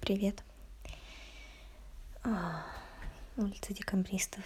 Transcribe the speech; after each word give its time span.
Привет. 0.00 0.42
А, 2.24 2.64
улица 3.36 3.72
декабристов. 3.72 4.42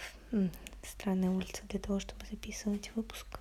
Странная 0.83 1.31
улица 1.31 1.63
для 1.69 1.79
того, 1.79 1.99
чтобы 1.99 2.23
записывать 2.29 2.91
выпуск. 2.93 3.39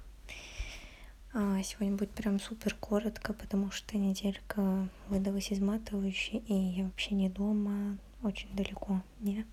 А, 1.34 1.62
сегодня 1.62 1.98
будет 1.98 2.12
прям 2.12 2.40
супер 2.40 2.74
коротко, 2.76 3.34
потому 3.34 3.70
что 3.72 3.98
неделька 3.98 4.88
выдалась 5.08 5.52
изматывающей, 5.52 6.38
и 6.38 6.54
я 6.54 6.84
вообще 6.84 7.14
не 7.14 7.28
дома, 7.28 7.98
очень 8.22 8.48
далеко, 8.56 9.02
не? 9.18 9.44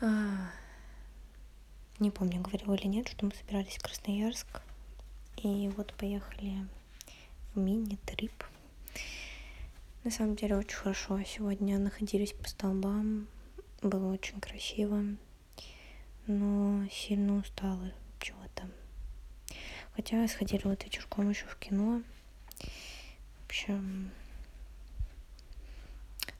А, 0.00 0.50
не 2.00 2.10
помню, 2.10 2.40
говорила 2.40 2.74
или 2.74 2.88
нет, 2.88 3.06
что 3.06 3.24
мы 3.24 3.32
собирались 3.36 3.76
в 3.76 3.82
Красноярск. 3.84 4.62
И 5.36 5.70
вот 5.76 5.94
поехали 5.94 6.66
в 7.54 7.60
мини-трип 7.60 8.32
на 10.04 10.10
самом 10.10 10.36
деле 10.36 10.56
очень 10.56 10.76
хорошо. 10.76 11.22
Сегодня 11.24 11.78
находились 11.78 12.32
по 12.32 12.48
столбам. 12.48 13.28
Было 13.82 14.12
очень 14.12 14.40
красиво. 14.40 15.04
Но 16.26 16.86
сильно 16.90 17.36
устала 17.36 17.92
чего-то. 18.18 18.70
Хотя 19.94 20.26
сходили 20.28 20.62
вот 20.64 20.84
вечерком 20.84 21.28
еще 21.28 21.46
в 21.46 21.56
кино. 21.56 22.02
В 22.58 23.46
общем, 23.46 24.10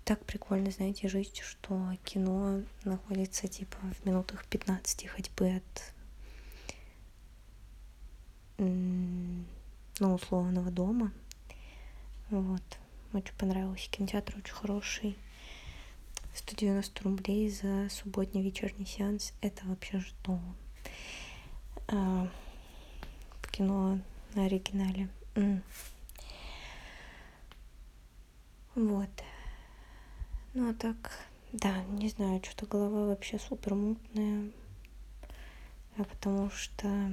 так 0.05 0.25
прикольно, 0.25 0.71
знаете, 0.71 1.09
жить, 1.09 1.41
что 1.41 1.93
кино 2.05 2.63
находится 2.85 3.47
типа 3.49 3.77
в 4.01 4.07
минутах 4.07 4.47
15 4.47 5.07
ходьбы 5.07 5.57
от 5.57 5.95
ну, 8.59 9.45
условного 10.15 10.71
дома. 10.71 11.13
Вот. 12.31 12.63
Очень 13.13 13.35
понравился. 13.35 13.91
Кинотеатр 13.91 14.37
очень 14.37 14.55
хороший. 14.55 15.19
190 16.35 17.03
рублей 17.03 17.51
за 17.51 17.89
субботний 17.91 18.43
вечерний 18.43 18.87
сеанс. 18.87 19.33
Это 19.41 19.67
вообще 19.67 20.01
что? 20.01 20.39
А, 21.89 22.29
кино 23.51 23.99
на 24.35 24.45
оригинале. 24.45 25.09
М. 25.35 25.63
Вот. 28.77 29.11
Ну 30.55 30.71
а 30.71 30.75
так, 30.75 31.13
да, 31.53 31.83
не 31.85 32.09
знаю, 32.09 32.41
что-то 32.45 32.67
голова 32.67 33.07
вообще 33.07 33.39
супер 33.39 33.75
мутная. 33.75 34.51
А 35.97 36.05
потому 36.05 36.51
что 36.51 37.13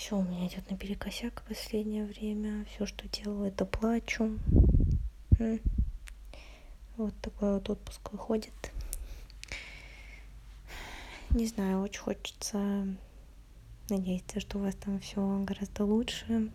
все 0.00 0.16
у 0.16 0.22
меня 0.22 0.46
идет 0.46 0.70
наперекосяк 0.70 1.42
в 1.42 1.48
последнее 1.48 2.06
время. 2.06 2.64
Все, 2.64 2.86
что 2.86 3.06
делаю, 3.06 3.48
это 3.48 3.66
плачу. 3.66 4.38
Вот 6.96 7.14
такой 7.20 7.52
вот 7.52 7.68
отпуск 7.68 8.10
выходит. 8.10 8.54
Не 11.28 11.46
знаю, 11.46 11.82
очень 11.82 12.00
хочется 12.00 12.86
надеяться, 13.90 14.40
что 14.40 14.56
у 14.56 14.62
вас 14.62 14.74
там 14.74 15.00
все 15.00 15.44
гораздо 15.44 15.84
лучше. 15.84 16.50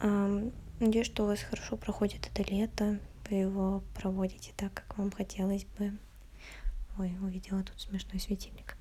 Надеюсь, 0.00 1.06
что 1.06 1.22
у 1.22 1.26
вас 1.28 1.38
хорошо 1.38 1.76
проходит 1.76 2.26
это 2.26 2.42
лето. 2.50 2.98
Вы 3.30 3.36
его 3.36 3.84
проводите 3.94 4.52
так, 4.56 4.74
как 4.74 4.98
вам 4.98 5.12
хотелось 5.12 5.64
бы. 5.78 5.96
Ой, 6.98 7.14
увидела 7.22 7.62
тут 7.62 7.80
смешной 7.80 8.18
светильник. 8.18 8.76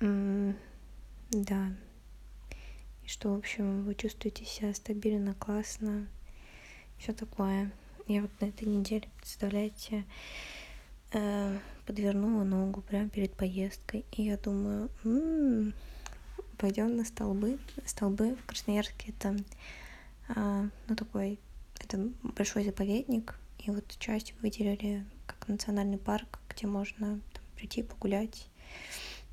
Да. 0.00 1.72
И 3.04 3.08
что, 3.08 3.34
в 3.34 3.38
общем, 3.38 3.84
вы 3.84 3.94
чувствуете 3.94 4.44
себя 4.44 4.72
стабильно, 4.74 5.34
классно, 5.34 6.06
все 6.98 7.12
такое. 7.12 7.72
Я 8.06 8.22
вот 8.22 8.30
на 8.40 8.46
этой 8.46 8.66
неделе, 8.66 9.08
представляете, 9.18 10.04
э, 11.12 11.58
подвернула 11.84 12.44
ногу 12.44 12.80
прямо 12.80 13.08
перед 13.08 13.32
поездкой. 13.34 14.04
И 14.12 14.22
я 14.22 14.36
думаю, 14.36 14.90
пойдем 16.58 16.96
на 16.96 17.04
столбы. 17.04 17.58
Столбы 17.84 18.36
в 18.36 18.46
Красноярске 18.46 19.12
это, 19.12 19.36
э, 20.28 20.68
ну, 20.88 20.96
такой, 20.96 21.38
это 21.80 22.10
большой 22.22 22.64
заповедник. 22.64 23.38
И 23.58 23.70
вот 23.70 23.84
часть 23.98 24.34
выделили 24.40 25.04
как 25.26 25.48
национальный 25.48 25.98
парк, 25.98 26.38
где 26.48 26.66
можно 26.66 27.20
там, 27.32 27.42
прийти 27.56 27.82
погулять 27.82 28.48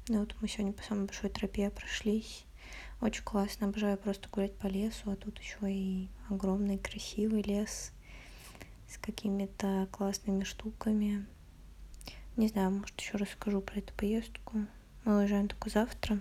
ну 0.08 0.20
вот 0.20 0.36
мы 0.40 0.48
сегодня 0.48 0.72
по 0.72 0.84
самой 0.84 1.06
большой 1.06 1.30
тропе 1.32 1.70
прошлись. 1.72 2.46
Очень 3.02 3.24
классно, 3.24 3.68
обожаю 3.68 3.98
просто 3.98 4.30
гулять 4.30 4.56
по 4.56 4.68
лесу, 4.68 5.10
а 5.10 5.16
тут 5.16 5.40
еще 5.40 5.58
и 5.64 6.10
огромный 6.30 6.78
красивый 6.78 7.42
лес 7.42 7.92
с 8.88 8.98
какими-то 9.00 9.88
классными 9.92 10.44
штуками. 10.44 11.26
Не 12.38 12.48
знаю, 12.48 12.72
может 12.72 13.00
еще 13.00 13.18
расскажу 13.18 13.62
про 13.62 13.80
эту 13.80 13.94
поездку. 13.94 14.66
Мы 15.06 15.18
уезжаем 15.18 15.48
только 15.48 15.70
завтра. 15.70 16.20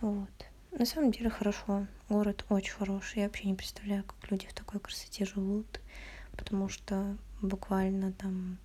Вот. 0.00 0.30
На 0.72 0.86
самом 0.86 1.10
деле 1.10 1.28
хорошо. 1.28 1.86
Город 2.08 2.44
очень 2.48 2.72
хороший. 2.72 3.18
Я 3.20 3.26
вообще 3.26 3.48
не 3.48 3.54
представляю, 3.54 4.04
как 4.04 4.30
люди 4.30 4.46
в 4.46 4.54
такой 4.54 4.80
красоте 4.80 5.24
живут. 5.24 5.80
Потому 6.36 6.68
что 6.68 7.16
буквально 7.42 8.12
там 8.12 8.58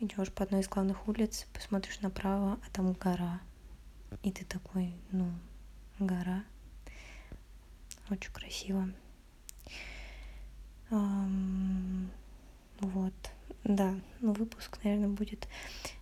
идешь 0.00 0.32
по 0.32 0.44
одной 0.44 0.62
из 0.62 0.68
главных 0.68 1.06
улиц, 1.06 1.46
посмотришь 1.52 2.00
направо, 2.00 2.58
а 2.66 2.70
там 2.72 2.92
гора. 2.94 3.40
И 4.22 4.32
ты 4.32 4.44
такой, 4.44 4.94
ну, 5.12 5.30
гора. 5.98 6.44
Очень 8.08 8.32
красиво. 8.32 8.90
Um, 10.90 12.08
вот, 12.80 13.14
да, 13.62 13.94
ну 14.20 14.32
выпуск, 14.32 14.78
наверное, 14.82 15.08
будет, 15.10 15.46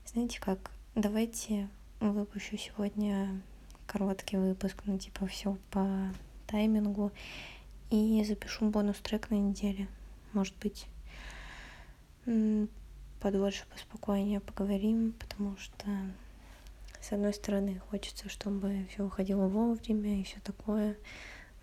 знаете 0.07 0.41
как, 0.41 0.71
давайте 0.95 1.69
выпущу 2.01 2.57
сегодня 2.57 3.43
короткий 3.87 4.39
выпуск, 4.39 4.77
ну 4.87 4.99
типа 4.99 5.27
все 5.27 5.59
по 5.71 6.11
таймингу 6.47 7.13
и 7.91 8.25
запишу 8.25 8.71
бонус 8.71 8.97
трек 9.01 9.29
на 9.29 9.35
неделе, 9.35 9.89
может 10.33 10.57
быть 10.57 10.87
подольше, 13.21 13.65
поспокойнее 13.73 14.41
поговорим, 14.41 15.13
потому 15.13 15.57
что 15.57 15.87
с 17.01 17.13
одной 17.13 17.33
стороны 17.35 17.81
хочется, 17.91 18.29
чтобы 18.29 18.87
все 18.91 19.05
уходило 19.05 19.47
вовремя 19.49 20.21
и 20.21 20.25
все 20.25 20.41
такое, 20.41 20.97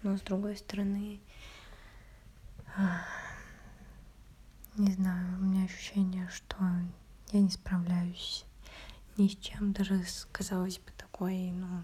но 0.04 0.18
с 0.18 0.22
другой 0.22 0.58
стороны, 0.58 1.20
не 4.78 4.92
знаю, 4.92 5.38
у 5.40 5.44
меня 5.44 5.66
ощущение, 5.66 6.28
что 6.30 6.58
я 7.32 7.40
не 7.40 7.50
справляюсь 7.50 8.46
ни 9.18 9.28
с 9.28 9.36
чем, 9.38 9.72
даже 9.72 10.04
казалось 10.32 10.80
бы, 10.80 10.92
такой, 10.98 11.52
ну, 11.52 11.84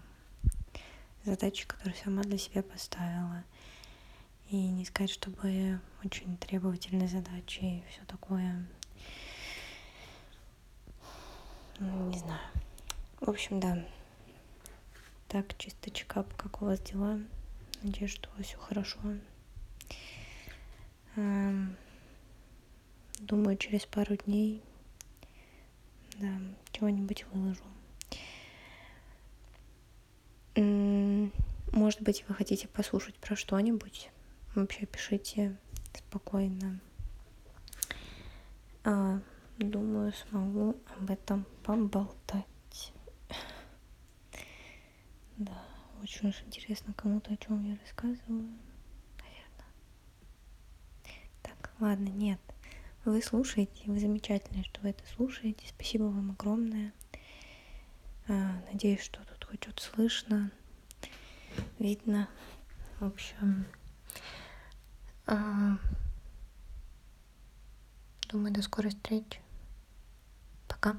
задачей, 1.24 1.66
которую 1.66 1.94
сама 1.96 2.22
для 2.22 2.38
себя 2.38 2.62
поставила. 2.62 3.44
И 4.50 4.68
не 4.68 4.84
сказать, 4.84 5.10
чтобы 5.10 5.80
очень 6.04 6.36
требовательной 6.36 7.08
задачи 7.08 7.60
и 7.60 7.84
все 7.88 8.04
такое. 8.06 8.66
Ну, 11.78 12.10
не 12.10 12.18
знаю. 12.18 12.40
В 13.22 13.30
общем, 13.30 13.60
да. 13.60 13.78
Так, 15.28 15.56
чисто 15.56 15.92
чекап, 15.92 16.34
как 16.34 16.60
у 16.60 16.64
вас 16.64 16.80
дела? 16.80 17.20
Надеюсь, 17.80 18.10
что 18.10 18.28
у 18.30 18.36
вас 18.36 18.46
все 18.46 18.58
хорошо. 18.58 18.98
Эм, 21.14 21.76
думаю, 23.20 23.56
через 23.58 23.86
пару 23.86 24.16
дней, 24.16 24.60
да, 26.18 26.32
чего-нибудь 26.72 27.24
выложу. 27.26 27.62
Может 31.70 32.02
быть, 32.02 32.24
вы 32.26 32.34
хотите 32.34 32.66
послушать 32.66 33.14
про 33.14 33.36
что-нибудь? 33.36 34.10
Вообще 34.56 34.84
пишите 34.84 35.56
спокойно. 35.94 36.80
А, 38.82 39.20
думаю, 39.58 40.12
смогу 40.12 40.74
об 40.98 41.08
этом 41.08 41.46
поболтать. 41.62 42.51
Да, 45.44 45.60
очень 46.00 46.28
уж 46.28 46.40
интересно 46.42 46.94
кому-то, 46.94 47.32
о 47.32 47.36
чем 47.36 47.68
я 47.68 47.76
рассказываю. 47.80 48.48
Наверное. 49.18 49.72
Так, 51.42 51.72
ладно, 51.80 52.08
нет. 52.08 52.38
Вы 53.04 53.20
слушаете, 53.22 53.82
вы 53.86 53.98
замечательные, 53.98 54.62
что 54.62 54.80
вы 54.82 54.90
это 54.90 55.02
слушаете. 55.16 55.66
Спасибо 55.66 56.04
вам 56.04 56.30
огромное. 56.30 56.92
А, 58.28 58.62
надеюсь, 58.70 59.00
что 59.02 59.20
тут 59.24 59.44
хоть 59.44 59.64
что-то 59.64 59.82
слышно, 59.82 60.52
видно. 61.80 62.28
В 63.00 63.06
общем, 63.06 63.66
а, 65.26 65.76
думаю, 68.28 68.54
до 68.54 68.62
скорой 68.62 68.90
встречи. 68.90 69.40
Пока. 70.68 70.96